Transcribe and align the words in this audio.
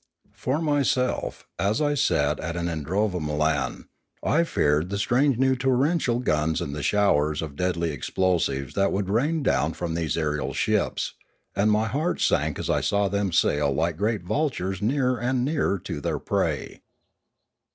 For 0.33 0.59
myself, 0.63 1.45
as 1.59 1.79
I 1.79 1.93
sat 1.93 2.39
at 2.39 2.55
an 2.55 2.65
idrovamolan, 2.67 3.83
I 4.23 4.43
feared 4.43 4.89
the 4.89 4.97
strange 4.97 5.37
new 5.37 5.55
torrential 5.55 6.17
guns 6.17 6.59
and 6.59 6.73
the 6.73 6.81
showers 6.81 7.39
of 7.39 7.55
deadly 7.55 7.91
explosives 7.91 8.73
that 8.73 8.91
would 8.91 9.09
rain 9.11 9.43
down 9.43 9.73
from 9.73 9.93
these 9.93 10.17
aerial 10.17 10.55
ships, 10.55 11.13
and 11.55 11.71
my 11.71 11.85
heart 11.85 12.19
sank 12.19 12.57
as 12.57 12.67
I 12.67 12.81
saw 12.81 13.09
them 13.09 13.31
sail 13.31 13.71
like 13.71 13.95
great 13.95 14.23
vultures 14.23 14.81
nearer 14.81 15.19
and 15.19 15.45
nearer 15.45 15.77
to 15.77 16.01
their 16.01 16.17
prey. 16.17 16.81